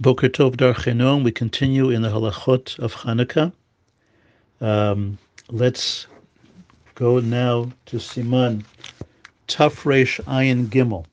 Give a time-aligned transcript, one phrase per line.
[0.00, 1.22] Boker Tov Darchei Noam.
[1.22, 3.52] We continue in the halachot of Hanukkah.
[4.60, 5.18] Um,
[5.50, 6.08] let's
[6.96, 8.64] go now to Siman
[9.46, 11.06] Tafresh Ayin Gimel.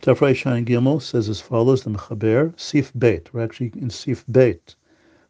[0.00, 3.34] Tafresh Ayin Gimel says as follows: the Mechaber Sif Beit.
[3.34, 4.76] We're actually in Sif Beit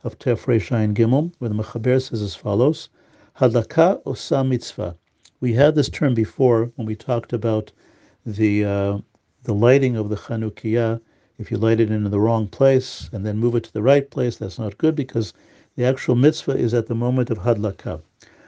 [0.04, 2.90] of Tafresh Ayin Gimel, where the Mechaber says as follows:
[3.40, 4.94] Hadlaka Osa Mitzvah.
[5.40, 7.72] We had this term before when we talked about
[8.26, 8.98] the uh,
[9.44, 11.00] the lighting of the Chanukiah
[11.38, 14.08] if you light it in the wrong place and then move it to the right
[14.10, 15.32] place, that's not good because
[15.76, 18.00] the actual mitzvah is at the moment of hadlaka.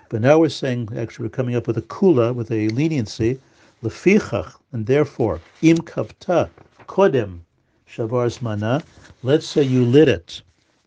[0.08, 3.38] But now we're saying, actually, we're coming up with a kula, with a leniency,
[3.82, 6.48] lefichach, and therefore, im kavta,
[6.86, 7.40] kodem,
[7.86, 8.82] shavar mana.
[9.22, 10.40] Let's say you lit it,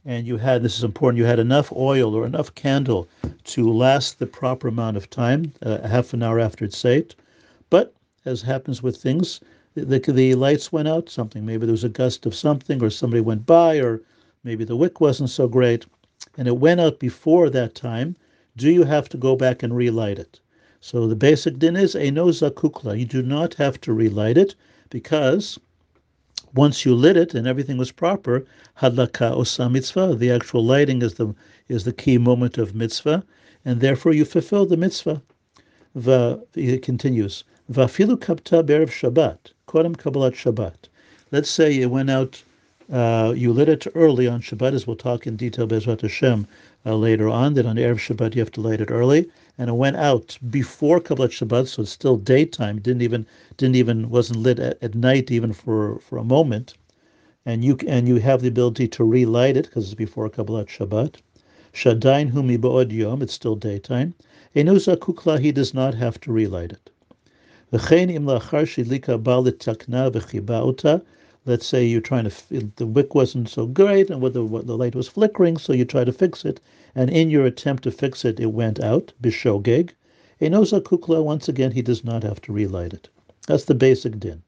[0.05, 3.07] and you had, this is important, you had enough oil or enough candle
[3.43, 7.13] to last the proper amount of time, uh, half an hour after it's set.
[7.69, 7.93] But
[8.25, 9.39] as happens with things,
[9.73, 13.21] the, the lights went out, something, maybe there was a gust of something, or somebody
[13.21, 14.01] went by, or
[14.43, 15.85] maybe the wick wasn't so great,
[16.37, 18.15] and it went out before that time,
[18.57, 20.39] do you have to go back and relight it?
[20.81, 22.97] So the basic din is eno zakukla.
[22.97, 24.55] You do not have to relight it
[24.89, 25.59] because
[26.55, 28.45] once you lit it and everything was proper,
[28.79, 30.15] hadlaka osa mitzvah.
[30.15, 31.33] The actual lighting is the
[31.69, 33.23] is the key moment of mitzvah,
[33.63, 35.21] and therefore you fulfill the mitzvah.
[35.95, 37.43] Va, it continues.
[37.71, 39.53] Vafilu kapta berev Shabbat.
[39.71, 40.89] Kodem Kabbalat Shabbat.
[41.31, 42.43] Let's say you went out,
[42.91, 46.45] uh, you lit it early on Shabbat, as we'll talk in detail, Bezrat Hashem,
[46.85, 49.75] uh, later on, that on Erev Shabbat you have to light it early, and it
[49.75, 52.79] went out before Kabbalat Shabbat, so it's still daytime.
[52.79, 56.73] Didn't even didn't even wasn't lit at, at night even for for a moment,
[57.45, 61.15] and you and you have the ability to relight it because it's before Kabbalat Shabbat.
[61.73, 64.15] Shadain humi ba'od yom, it's still daytime.
[64.53, 66.89] Enuza kukla, he does not have to relight it.
[67.73, 68.03] Let's say
[71.85, 75.71] you're trying to, the wick wasn't so great and the, the light was flickering, so
[75.71, 76.59] you try to fix it.
[76.95, 79.91] And in your attempt to fix it, it went out, bishogeg.
[80.41, 83.07] Enoza kukla, once again, he does not have to relight it.
[83.47, 84.43] That's the basic din.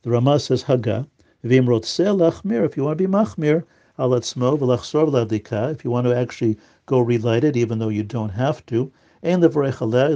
[0.00, 1.06] The Ramah says, Haga,
[1.44, 3.64] lachmir, if you want to be machmir,
[3.98, 8.30] alatzmo v'lachsor v'ladika, if you want to actually go relight it, even though you don't
[8.30, 8.90] have to,
[9.22, 9.50] and the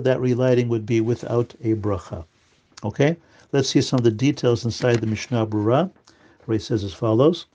[0.03, 2.25] that relighting would be without a bracha.
[2.85, 3.17] Okay,
[3.51, 5.91] let's see some of the details inside the Mishnah Brura,
[6.45, 7.47] where he says as follows: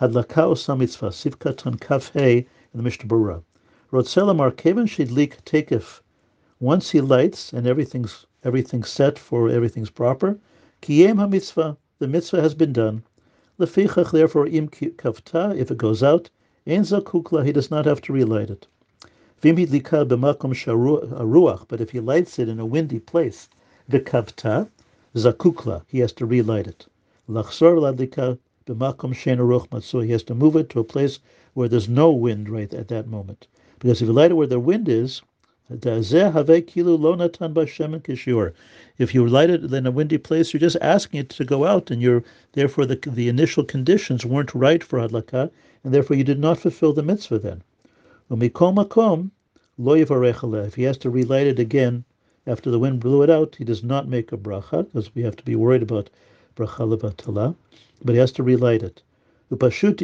[0.00, 3.42] Hadlaka osam mitzvah sivkaton kaf in the Mishnah Brura.
[3.92, 6.00] Rotzelamar kevan shidlik tekef.
[6.60, 10.38] Once he lights and everything's everything's set for everything's proper,
[10.80, 13.02] kiyem ha-mitzvah, the mitzvah has been done.
[13.58, 16.30] Lefichach, therefore, im kavta, if it goes out,
[16.68, 18.68] ein zakukla, he does not have to relight it.
[19.40, 23.48] Vim hidlika b'makom sharuach, uh, but if he lights it in a windy place,
[23.88, 24.68] v'kavta,
[25.14, 26.86] zakukla, he has to relight it.
[27.28, 28.36] Lachsor ladlika
[28.66, 31.20] b'makom shein matzua, he has to move it to a place
[31.54, 33.46] where there's no wind right at that moment.
[33.78, 35.22] Because if you light it where the wind is,
[35.68, 35.84] if
[39.14, 42.00] you light it in a windy place, you're just asking it to go out, and
[42.00, 45.50] you're therefore the, the initial conditions weren't right for hadlaka,
[45.82, 47.62] and therefore you did not fulfill the mitzvah then.
[48.30, 48.40] If
[50.74, 52.04] he has to relight it again
[52.48, 55.34] after the wind blew it out, he does not make a bracha because we have
[55.34, 56.10] to be worried about
[56.54, 57.56] bracha levatala,
[58.04, 59.02] but he has to relight it.
[59.50, 59.96] Let's say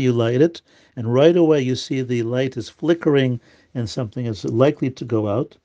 [0.00, 0.62] you light it,
[0.96, 3.40] and right away you see the light is flickering
[3.74, 5.56] and something is likely to go out.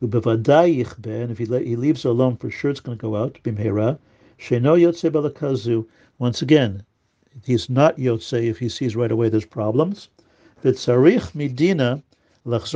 [0.00, 3.38] And if he, he leaves it alone, for sure it's going to go out.
[6.18, 6.82] Once again,
[7.44, 10.08] he's not yotze if he sees right away there's problems.
[10.62, 12.02] midina
[12.44, 12.74] if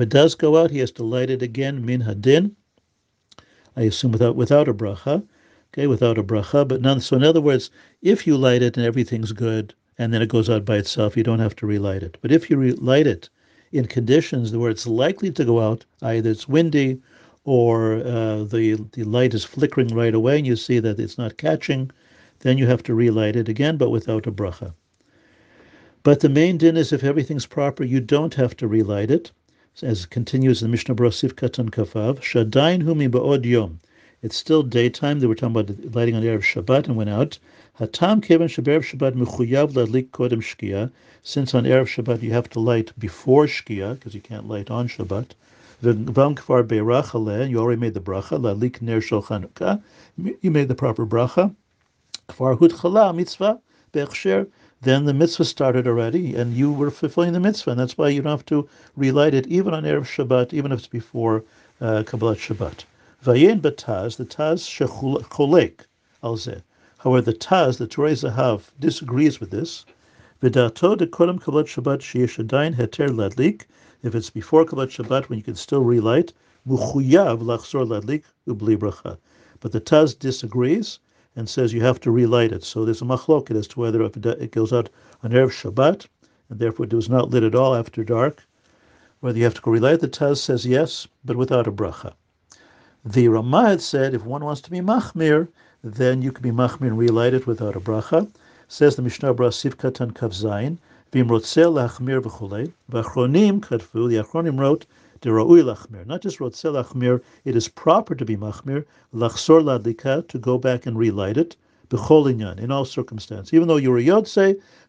[0.00, 2.54] it does go out, he has to light it again, min hadin.
[3.76, 5.24] I assume without without a bracha,
[5.72, 6.68] okay, without a bracha.
[6.68, 7.00] But none.
[7.00, 10.48] So in other words, if you light it and everything's good, and then it goes
[10.48, 12.16] out by itself, you don't have to relight it.
[12.20, 13.28] But if you relight it
[13.72, 17.02] in conditions where it's likely to go out, either it's windy
[17.42, 21.38] or uh, the the light is flickering right away, and you see that it's not
[21.38, 21.90] catching,
[22.38, 24.74] then you have to relight it again, but without a bracha.
[26.04, 29.32] But the main din is if everything's proper, you don't have to relight it.
[29.82, 33.80] As continues in the Mishnah Brosif Katan Kafav, Shadain Humi Ba'od Yom.
[34.22, 35.18] It's still daytime.
[35.18, 37.40] They were talking about lighting on the Erev Shabbat and went out.
[37.80, 40.92] Hatam Kevan Shaberev Shabbat Mechuyav Ladlik Kodem Shkia.
[41.24, 44.86] Since on Erev Shabbat you have to light before Shkia, because you can't light on
[44.88, 45.30] Shabbat.
[45.82, 48.40] V'vam Kfar Beirach You already made the bracha.
[48.40, 49.82] Ladlik Ner Shel Chanukah.
[50.16, 51.54] You made the proper bracha.
[52.28, 53.60] Kfar Hut Chala Mitzvah
[53.92, 54.46] Bechsher
[54.80, 58.22] then the mitzvah started already, and you were fulfilling the mitzvah, and that's why you
[58.22, 61.44] don't have to relight it even on Erev Shabbat, even if it's before
[61.80, 62.84] uh, Kabbalat Shabbat.
[63.24, 65.80] Vayin bataz, the taz shecholek
[66.22, 66.62] alze.
[66.98, 69.84] However, the taz, the Turei Zahav, disagrees with this.
[70.40, 73.62] Vidato de kodem kabbat Shabbat sheyeshadayin heter ladlik.
[74.04, 76.32] If it's before kabbat Shabbat, when you can still relight,
[76.68, 79.18] muchuyav lachzor ladlik ubli bracha.
[79.58, 81.00] But the Taz disagrees
[81.38, 82.64] and says you have to relight it.
[82.64, 84.90] So there's a machloket as to whether if it goes out
[85.22, 86.08] on Erev Shabbat,
[86.50, 88.44] and therefore it was not lit at all after dark,
[89.20, 90.00] whether you have to go relight.
[90.00, 92.12] The Taz says yes, but without a bracha.
[93.04, 95.46] The Ramad said if one wants to be machmir,
[95.84, 98.28] then you can be machmir and relight it without a bracha.
[98.66, 100.78] Says the Mishnah Bra Sivkatan Kavzayin,
[101.12, 104.86] Vim Rotzel Lachmir v'chulei, V'achronim Kadfu, the Achronim wrote,
[105.20, 110.58] Lachmir, not just Rotzel Lachmir, it is proper to be machmir, Lachsor Ladlika, to go
[110.58, 111.56] back and relight it,
[111.88, 113.52] B'cholinyan, in all circumstances.
[113.52, 114.28] Even though you're a Yod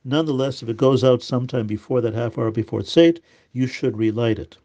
[0.06, 3.22] nonetheless, if it goes out sometime before that half hour before it's eight,
[3.54, 4.58] you should relight it.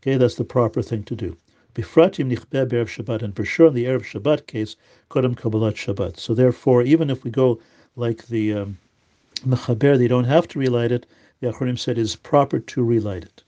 [0.00, 1.36] Okay, that's the proper thing to do.
[1.74, 4.76] Bifratim nichbeh be'erev Shabbat, and for sure in the Erev Shabbat case,
[5.10, 6.18] kodem kabbalat Shabbat.
[6.18, 7.60] So therefore, even if we go
[7.94, 8.78] like the um,
[9.46, 11.06] mechaber, they don't have to relight it.
[11.40, 13.42] The Achronim said it is proper to relight it.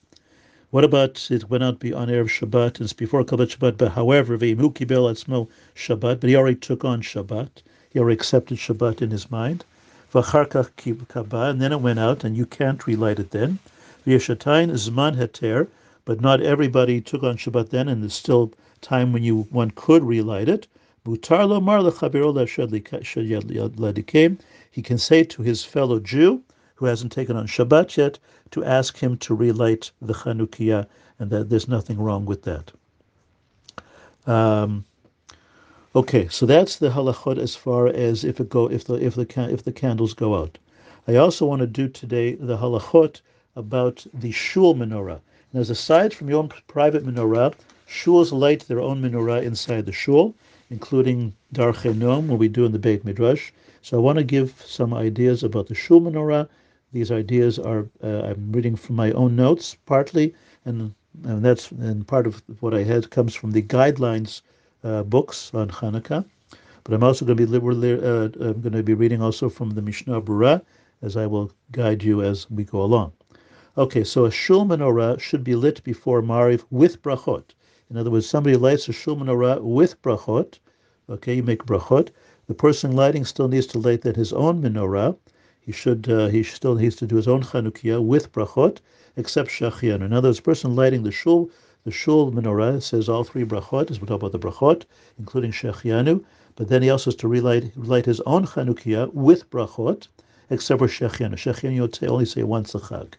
[0.73, 4.39] What about it went out on Erev Shabbat, and it's before Kabbalat Shabbat, but however,
[4.39, 7.61] Veimu Kibel Atzmo Shabbat, but he already took on Shabbat,
[7.91, 9.67] he already accepted Shabbat in his mind.
[10.15, 13.59] And then it went out, and you can't relight it then.
[14.07, 15.69] V'yeshatain Zman Heter,
[16.07, 20.03] but not everybody took on Shabbat then, and there's still time when you one could
[20.03, 20.67] relight it.
[21.05, 21.19] He
[24.83, 26.43] can say to his fellow Jew
[26.83, 28.19] who hasn't taken on Shabbat yet
[28.51, 30.85] to ask him to relight the Chanukiah,
[31.21, 32.73] and that there's nothing wrong with that.
[34.27, 34.85] Um,
[35.95, 39.27] okay, so that's the halachot as far as if it go if the if the
[39.49, 40.59] if the candles go out.
[41.07, 43.21] I also want to do today the halachot
[43.55, 45.21] about the shul menorah.
[45.53, 47.55] And as aside from your own private menorah,
[47.89, 50.35] shuls light their own menorah inside the shul,
[50.69, 53.53] including Darchei Noam, what we do in the Beit Midrash.
[53.83, 56.49] So I want to give some ideas about the shul menorah.
[56.93, 60.35] These ideas are uh, I'm reading from my own notes partly,
[60.67, 60.95] and,
[61.25, 64.43] and that's and part of what I had comes from the guidelines
[64.85, 66.25] uh, books on Hanukkah.
[66.85, 69.81] But I'm also going to be uh, I'm going to be reading also from the
[69.81, 70.61] Mishnah Berurah,
[71.01, 73.13] as I will guide you as we go along.
[73.79, 77.55] Okay, so a shul menorah should be lit before Mariv with brachot.
[77.89, 80.59] In other words, somebody lights a shul menorah with brachot.
[81.09, 82.11] Okay, you make brachot.
[82.49, 85.17] The person lighting still needs to light that his own menorah.
[85.65, 88.79] He should uh, he still needs to do his own chanukiah with brachot,
[89.17, 90.03] except shachianu.
[90.03, 91.51] In other words, person lighting the shul
[91.85, 94.85] the shul menorah says all three brachot, as we talk about the brachot,
[95.21, 96.25] including shechianu.
[96.57, 100.09] But then he also has to relight, relight his own chanukiah with brachot,
[100.51, 101.35] except for shechianu.
[101.35, 103.15] Shechianu you only say once a chag.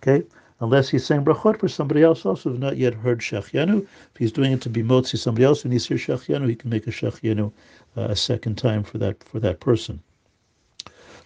[0.00, 0.24] Okay?
[0.60, 3.82] Unless he's saying brachot for somebody else also who's not yet heard Shachianu.
[3.82, 6.70] If he's doing it to be motzi somebody else and he's here Shachianu, he can
[6.70, 7.52] make a Shachianu
[7.96, 10.00] uh, a second time for that for that person.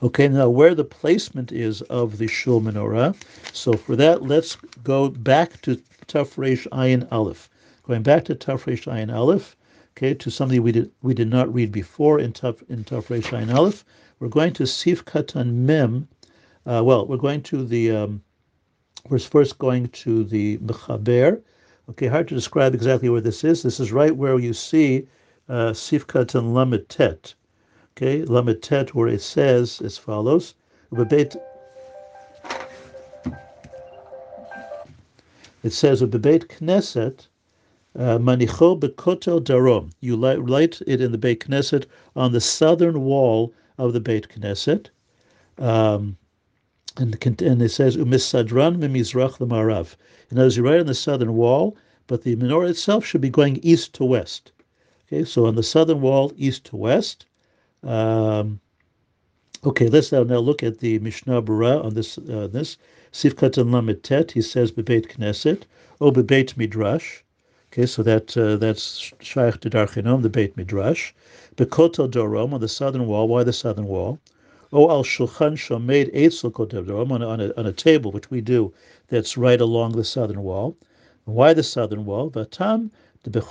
[0.02, 3.14] Okay, now where the placement is of the shul menorah.
[3.52, 7.50] So for that, let's go back to Tafresh Ayin Aleph.
[7.82, 9.56] Going back to Tafresh Ayin Aleph,
[9.92, 13.54] okay, to something we did we did not read before in Taf in Tafresh Ayin
[13.54, 13.84] Aleph.
[14.20, 16.08] We're going to Sif Katan Mem.
[16.64, 18.22] Uh, well, we're going to the um,
[19.10, 21.42] we're first going to the Mechaber.
[21.90, 23.62] Okay, hard to describe exactly where this is.
[23.62, 25.06] This is right where you see
[25.50, 27.34] uh, Sif Katan Lamed Tet.
[28.02, 28.64] Okay, Lamed
[28.94, 30.54] where it says as follows.
[30.90, 31.36] It
[35.68, 37.26] says, Bebeit Knesset,
[37.98, 39.90] uh, Manicho Bekotel Darom.
[40.00, 41.84] You light, light it in the Beit Knesset
[42.16, 44.88] on the southern wall of the Beit Knesset.
[45.58, 46.16] Um,
[46.96, 49.96] and, and it says umisadran mimizrach the marav.
[50.30, 51.76] In other words, you're right on the southern wall,
[52.06, 54.52] but the menorah itself should be going east to west.
[55.06, 57.26] Okay, so on the southern wall, east to west.
[57.82, 58.60] Um,
[59.64, 62.18] okay, let's now, now look at the Mishnah Berurah on this.
[62.18, 62.76] Uh, this
[63.12, 64.30] Sif Katan Lamed Tet.
[64.30, 65.62] He says bebeit Knesset
[65.98, 67.22] or bebeit Midrash.
[67.72, 71.12] Okay, so that uh, that's Shaykh to the Beit Midrash.
[71.54, 73.28] Bekotel Dorom on the southern wall.
[73.28, 74.18] Why the southern wall?
[74.72, 78.72] O al shulchan shomed eitzel kotev on, on, a, on a table, which we do,
[79.06, 80.76] that's right along the southern wall.
[81.26, 82.28] Why the southern wall?
[82.28, 82.90] Vatam
[83.22, 83.42] In the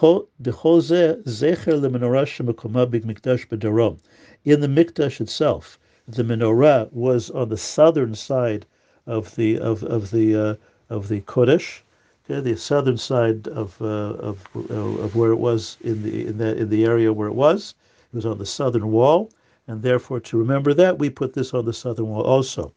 [4.68, 8.66] mikdash itself, the menorah was on the southern side
[9.06, 10.56] of the of of the uh,
[10.90, 11.82] of the kodesh,
[12.26, 16.40] okay, the southern side of uh, of uh, of where it was in the in
[16.40, 17.76] the in the area where it was.
[18.12, 19.30] It was on the southern wall,
[19.68, 22.74] and therefore to remember that, we put this on the southern wall also.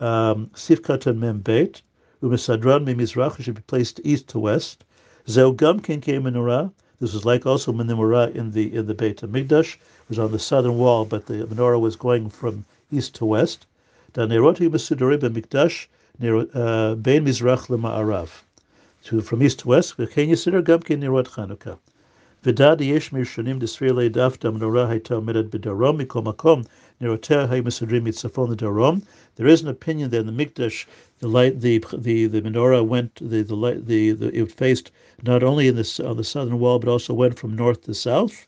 [0.00, 1.82] Sif Katan Membeit,
[2.20, 4.84] Umesadran Mimizrach should be placed east to west.
[5.26, 6.70] Zeu Gumkin came menorah.
[7.00, 9.76] This was like also menorah in the in the Beit Hamikdash.
[9.76, 13.66] It was on the southern wall, but the menorah was going from east to west.
[14.12, 15.86] Daneroti Masudari Mikdash
[16.54, 18.42] uh, Bein Mizrach Lema Arav.
[19.04, 21.78] To from east to west, Kenya Siddur Gumkin Nerot Chanukah.
[22.44, 26.66] V'dadi yesh dafta menorah hayta omedet b'darom mikol makom
[27.00, 29.02] mitzafon darom.
[29.36, 30.84] There is an opinion that in the mikdash
[31.20, 34.90] the light the the the menorah went the the light the, the it faced
[35.22, 38.46] not only in this on the southern wall but also went from north to south.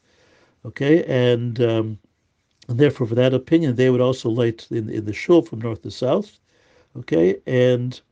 [0.67, 1.99] Okay, and um,
[2.69, 5.81] and therefore for that opinion they would also light in in the shul from north
[5.85, 6.39] to south.
[6.99, 8.03] Okay, and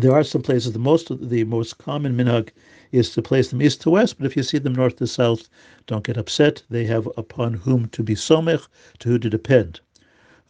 [0.00, 0.72] there are some places.
[0.72, 2.50] The most the most common minhag
[2.92, 5.48] is to place them east to west, but if you see them north to south,
[5.86, 6.62] don't get upset.
[6.70, 8.66] They have upon whom to be somech,
[9.00, 9.80] to who to depend.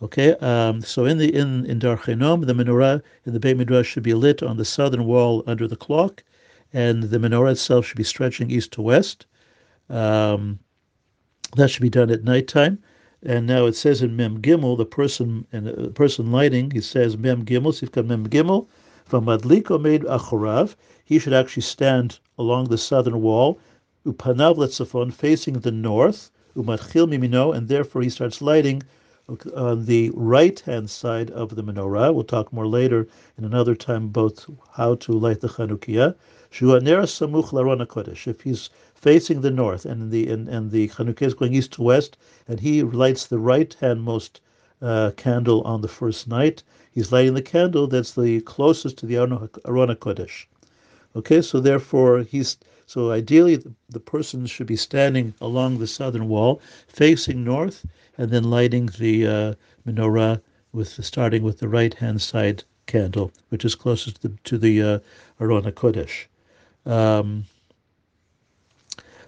[0.02, 4.02] Okay, um, so in the in in Dar the menorah in the Beit Midrash should
[4.02, 6.22] be lit on the southern wall under the clock,
[6.72, 9.26] and the menorah itself should be stretching east to west.
[9.88, 10.58] Um,
[11.56, 12.78] that should be done at nighttime.
[13.22, 17.16] And now it says in Mem Gimel, the person and the person lighting, he says
[17.16, 18.66] Mem Gimel, Sifka Mem Gimel,
[19.06, 23.56] from Madliko made Achorav, he should actually stand along the southern wall,
[24.04, 28.82] Upanav Letzafon, facing the north, Umatchil Mimino, and therefore he starts lighting
[29.54, 32.12] on the right hand side of the menorah.
[32.12, 33.06] We'll talk more later
[33.38, 36.16] in another time about how to light the Chanukiah.
[36.50, 38.26] Samuch Larona Kodesh.
[38.26, 41.82] If he's facing the north and the and, and the Chanukiah is going east to
[41.82, 42.16] west,
[42.48, 44.40] and he lights the right handmost
[44.82, 49.16] uh, candle on the first night, he's lighting the candle that's the closest to the
[49.16, 50.46] Arona Kodesh.
[51.14, 56.60] Okay, so therefore he's so ideally the, person should be standing along the southern wall,
[56.86, 57.84] facing north,
[58.16, 59.54] and then lighting the uh,
[59.86, 60.40] menorah
[60.72, 64.58] with the, starting with the right hand side candle, which is closest to the, to
[64.58, 64.98] the uh,
[65.40, 66.26] Kodesh.
[66.84, 67.46] Um,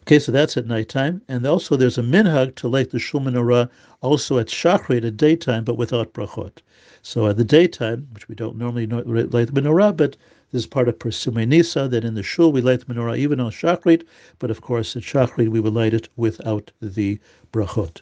[0.08, 1.20] Okay, so that's at nighttime.
[1.28, 3.68] And also there's a minhag to light the shul menorah
[4.00, 6.62] also at shachrit at daytime, but without brachot.
[7.02, 9.04] So at the daytime, which we don't normally light
[9.52, 10.16] the menorah, but
[10.50, 13.38] this is part of Persumei Nisa, that in the shul we light the menorah even
[13.38, 14.06] on shachrit,
[14.38, 17.18] but of course at shachrit we will light it without the
[17.52, 18.00] brachot.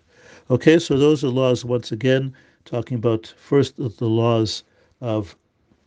[0.49, 2.33] Okay, so those are laws once again,
[2.65, 4.63] talking about first the laws
[5.01, 5.35] of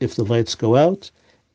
[0.01, 1.11] if the lights go out,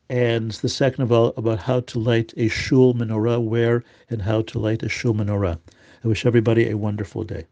[0.09, 4.41] and the second of all about how to light a shul menorah, where and how
[4.43, 5.59] to light a shul menorah.
[6.03, 7.45] I wish everybody a wonderful day.